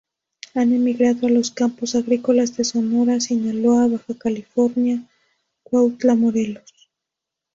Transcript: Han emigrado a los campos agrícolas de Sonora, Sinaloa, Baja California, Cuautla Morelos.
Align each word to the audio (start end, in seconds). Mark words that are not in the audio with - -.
Han 0.55 0.73
emigrado 0.73 1.27
a 1.27 1.29
los 1.29 1.51
campos 1.51 1.93
agrícolas 1.93 2.57
de 2.57 2.63
Sonora, 2.63 3.19
Sinaloa, 3.19 3.85
Baja 3.87 4.15
California, 4.17 5.03
Cuautla 5.61 6.15
Morelos. 6.15 6.89